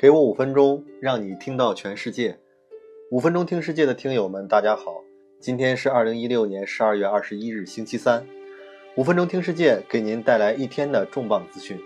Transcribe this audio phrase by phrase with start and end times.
[0.00, 2.38] 给我五分钟，让你听到全世界。
[3.10, 5.02] 五分钟听世界的听友们，大家好，
[5.38, 8.26] 今天是二零一六年十二月二十一日，星期三。
[8.96, 11.78] 五分钟听世界给您带来一天的重磅资讯。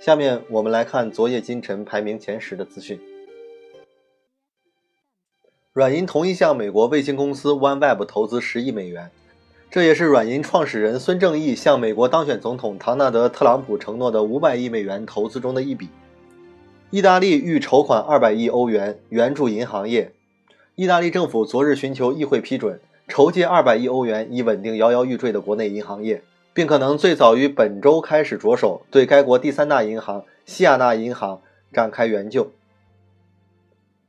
[0.00, 2.98] 下面我们来看昨夜今晨排名前十的资讯。
[5.74, 9.10] 软银同意向美国卫星公司 OneWeb 投资十亿美元，
[9.70, 15.90] 这也是软银创始人孙正义向美国当选总统唐纳德·特朗普承诺的五百亿美元投资中的一笔。
[16.92, 20.12] 意大利欲筹款二百亿欧元援助银行业。
[20.74, 31.40] 意大利政府昨日寻求议会批准，筹借二百亿欧元以稳定摇摇欲坠的国内银行业，并可能最早于本周开始着手对该国第三大银行西亚纳银行
[31.72, 32.52] 展开援救。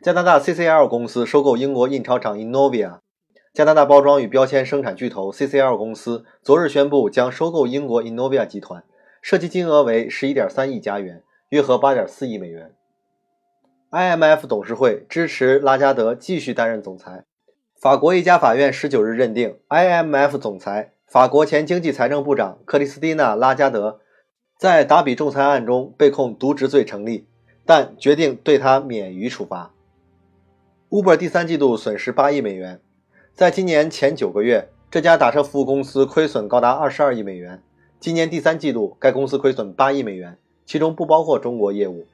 [0.00, 3.00] 加拿大 CCL 公司收购英国印钞厂 Innovia。
[3.52, 8.82] 加拿大包装与标签生产巨头 CCL 公司昨日宣布将收购英国 Innovia 集团，
[9.20, 11.22] 涉及金额为十一点三亿加元。
[11.50, 12.72] 约合八点四亿美元。
[13.90, 17.24] IMF 董事会支持拉加德继续担任总裁。
[17.80, 23.98] 法国一家法院十九日认定，IMF 总裁、法国前经济财政部长克里斯蒂娜·拉加德
[24.56, 27.26] 在达比仲裁案中被控渎职罪成立，
[27.66, 29.72] 但决定对他免于处罚。
[30.90, 32.80] Uber 第三季度损失八亿美元。
[33.34, 37.60] 在今年前九个月，这家打车服务公司亏损高达二十二亿美元。
[37.98, 40.38] 今年第三季度，该公司亏损八亿美元。
[40.70, 42.06] 其中不包括中国业务。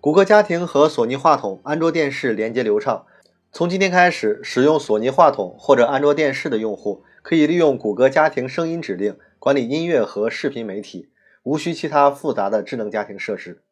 [0.00, 3.06] 谷歌家庭和索尼话筒、安卓电视连接流畅。
[3.52, 11.08] 从今天开始，使用索尼话筒或者安卓电视的用户可以利用谷歌家庭声音指令管理音乐和视频媒体，
[11.44, 13.62] 无需其他复杂的智能家庭设施。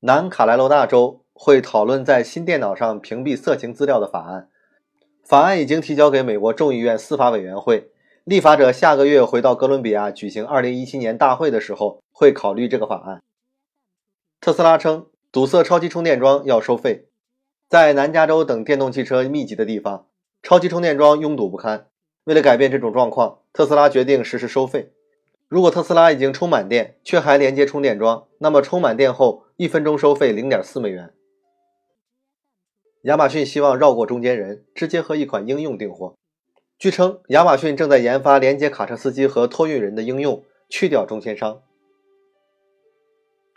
[0.00, 4.48] 南卡莱罗纳州会讨论在新电脑上屏蔽色情资料的法案，
[5.22, 7.90] 法案已经提交给美国众议院司法委员会。
[8.24, 13.22] 立法者下个月回到哥伦比亚举行2017年大会的时候，会考虑这个法案。
[14.40, 17.08] 特斯拉称，堵塞超级充电桩要收费。
[17.68, 20.06] 在南加州等电动汽车密集的地方，
[20.42, 21.86] 超级充电桩拥堵不堪。
[22.24, 24.92] 为了改变这种状况，特斯拉决定实施收费。
[25.48, 31.12] 如果特斯拉已经充满电，却还连接充电桩，那么充满电后一分钟收费0.4美元。
[33.02, 36.14] 亚马逊希望绕过中间人，直接和一款应用订货。
[36.80, 41.60] 据称，亚马逊正在研发连接卡车司机和托运人的应用，去掉中间商。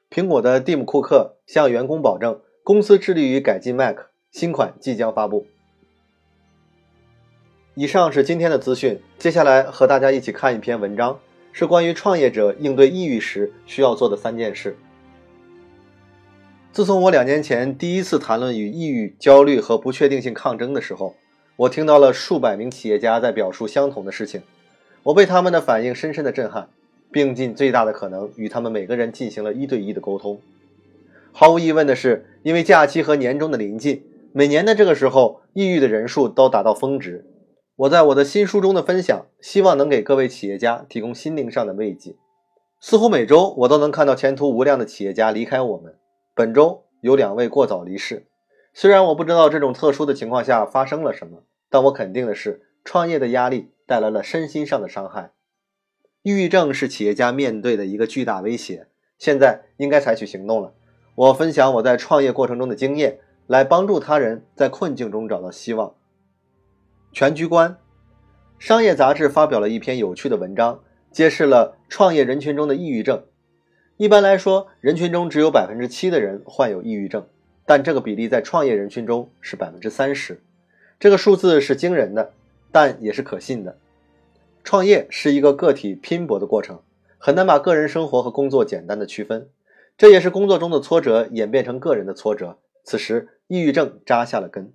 [0.10, 3.96] 苹果的蒂姆·库克向员工保证，公司致力于改进 Mac，
[4.30, 5.46] 新款即将发布。
[7.76, 11.18] 以上是今天的资讯，接下来和大家一起看一篇文章，
[11.54, 14.76] 是关于创业者应对抑郁时需要做的三件事。
[16.74, 21.16] 自从我两年前第一次谈论与抑郁、焦虑和不确定性抗争的时候。
[21.56, 24.42] 我听到了数百名企业家在表述相同的事情，
[25.04, 26.68] 我被他们的反应深深的震撼，
[27.12, 30.42] 并尽最大的可能与他们每个人进行了一对一的沟通。
[31.32, 37.26] 毫无疑问的是，因为假期和年终的临近，每年的这个时候，抑郁的人数都达到峰值。
[37.76, 42.16] 我在我的新书中的分享，希望能给各位企业家提供心灵上的慰藉。
[42.80, 45.96] 似乎每周我都能看到前途无量的企业家离开我们。
[46.36, 48.26] 本周有两位过早离世。
[48.74, 55.32] 虽然我不知道这种特殊的情况下发生了什么，但我肯定的是，创业的压力带来了身心上的伤害。
[56.24, 58.88] 抑郁症是企业家面对的一个巨大威胁，
[59.20, 60.74] 现在应该采取行动了。
[61.16, 65.94] 我分享我在创业过程中的经验，来帮助他人在困境中找到希望。
[67.12, 67.78] 全局观，
[68.58, 73.24] 商业杂志发表了一篇有趣的文章，揭示了创业人群中的抑郁症。
[73.98, 77.28] 一般来说，人群中只有百分之七的人患有抑郁症。
[77.66, 80.42] 但这个比例在创业人群中是百分之三十，
[81.00, 82.34] 这个数字是惊人的，
[82.72, 83.78] 但也是可信的。
[84.64, 86.82] 创业是一个个体拼搏的过程，
[87.18, 89.50] 很难把个人生活和工作简单的区分。
[89.98, 94.74] 这也是工作中的挫折演变成个人的挫折，此时抑郁症扎下了根。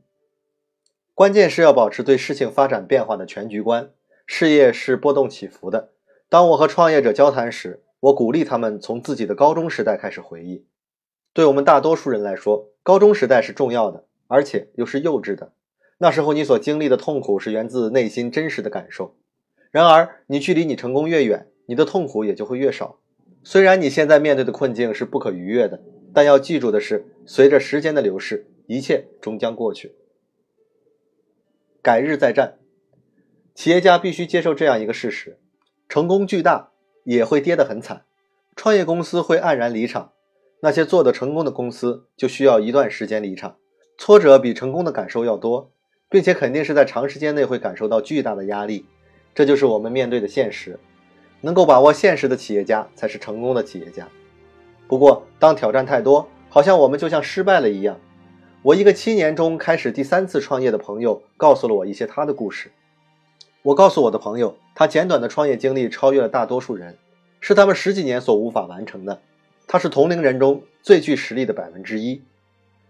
[1.14, 3.90] 关键是要保持对事情发展变化的全局观。
[4.26, 5.90] 事业是波动起伏的。
[6.28, 10.66] 当我和创业者交谈时，我鼓励他们从自己的高中时代开始回忆。
[11.32, 15.52] 对我们大多数人来说，高中时代是重要的，而且又是幼稚的。
[15.98, 19.14] 那时候你所经历的痛苦是源自内心真实的感受。
[19.70, 22.98] 然而，你距离你成功越远，你的痛苦也就会越少。
[23.44, 25.82] 虽然你现在面对的困境是不可逾越的，
[26.14, 29.94] 但要记住的是，随着时间的流逝，一切终将过去。
[31.82, 32.56] 改日再战，
[33.54, 35.38] 企业家必须接受这样一个事实：
[35.90, 36.70] 成功巨大，
[37.04, 38.06] 也会跌得很惨。
[38.56, 40.12] 创业公司会黯然离场。
[40.60, 43.56] 那些做得成功的公司就需要一段时间离场，
[43.96, 45.70] 挫折比成功的感受要多，
[46.10, 48.84] 并且肯定是在长时间内会感受到巨大的压力。
[49.34, 50.78] 这就是我们面对的现实。
[51.40, 54.08] 能够把握现实的企业家才是成功的企业家。
[54.88, 57.96] 不过，当挑战太多，好像我们就像失败了一样。
[58.62, 62.72] 我一个七年中开始第三次创业的朋友告诉了我一些他的故事。
[63.62, 66.98] 我告诉我的朋友，他简短的创业经历超越了大多数人，
[67.40, 69.20] 是他们十几年所无法完成的。
[69.68, 72.22] 他是同龄人中最具实力的百分之一。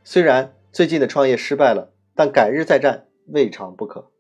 [0.04, 4.10] 虽然最近的创业失败了，但改日再战未尝不可。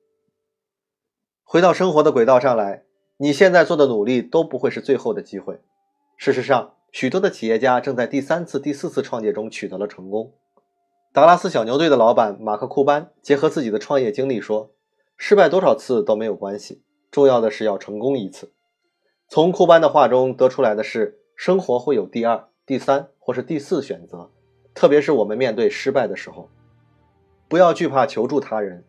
[1.44, 2.82] 回到生活的轨道上来，
[3.16, 5.60] 你现在做的努力都不会是最后的机会。
[6.16, 10.34] 事实上，许多的企业家正在第三次、第四次创业中取得了成功。
[11.12, 14.72] 达拉斯小牛队的老板马克·库班结合自己的创业经历说
[15.16, 18.52] ：“失败多少次都没有关系，重要的是要成功一次。”
[19.30, 24.28] 从库班的话中得出来的是，生活会有第二、第三或是第四选择，
[24.74, 26.50] 特别是我们面对失败的时候，
[27.46, 28.82] 不要惧怕求助他人。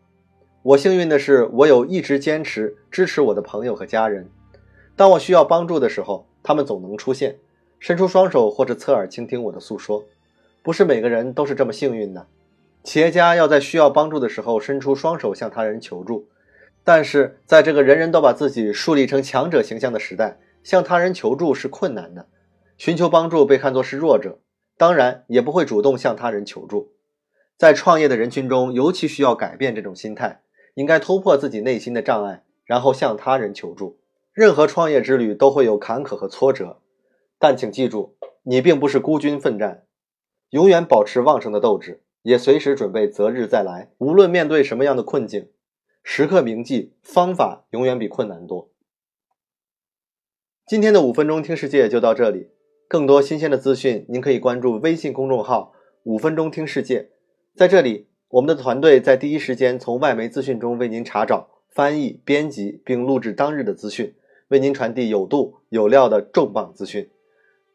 [0.62, 4.28] 我幸运的是，我有一直坚持支持我的朋友和家人。
[4.96, 7.38] 当我需要帮助的时候，他们总能出现，
[7.78, 10.04] 伸出双手或者侧耳倾听我的诉说。
[10.64, 12.26] 不是每个人都是这么幸运的。
[12.82, 16.26] 企业家要在需要帮助的时候伸出双手向他人求助，
[16.82, 22.26] 但是在这个人人都把自己树立成强者形象的时代，向他人求助是困难的。
[22.80, 24.38] 寻求帮助被看作是弱者，
[24.78, 26.94] 当然也不会主动向他人求助。
[27.58, 30.40] 在创业的人群中，尤其需要改变这种心态，
[30.72, 33.98] 应该突破自己内心的障碍，然后向他人求助。
[34.32, 36.80] 任何创业之旅都会有坎坷和挫折，
[37.38, 39.84] 但请记住，你并不是孤军奋战。
[40.48, 43.90] 永远保持旺盛的斗志，也随时准备择日再来。
[43.98, 45.50] 无论面对什么样的困境，
[46.02, 48.70] 时刻铭记方法永远比困难多。
[50.66, 52.48] 今天的五分钟听世界就到这里，
[52.90, 55.72] 更多新鲜的资讯，您可以关注微信公众号
[56.02, 57.10] “五分钟听世界”。
[57.54, 64.12] 在这里，我们的团队在第一时间从外媒资讯中为您查找、翻译、编辑并录制当日的资讯，
[64.48, 67.08] 为您传递有度有料的重磅资讯。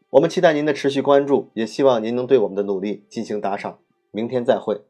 [0.09, 3.79] 我们期待您的持续关注，也希望您能对我们的努力进行打赏。
[4.11, 4.81] 明天再会。